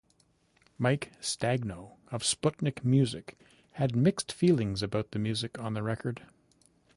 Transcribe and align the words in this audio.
Mike 0.79 1.11
Stagno 1.21 1.97
of 2.11 2.23
Sputnikmusic 2.23 3.35
had 3.73 3.95
mixed 3.95 4.31
feelings 4.33 4.81
about 4.81 5.11
the 5.11 5.19
music 5.19 5.59
on 5.59 5.75
the 5.75 5.83
record. 5.83 6.23